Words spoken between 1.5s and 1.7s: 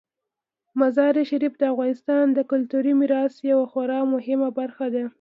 د